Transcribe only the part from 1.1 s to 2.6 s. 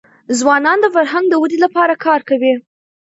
د ودې لپاره کار کوي.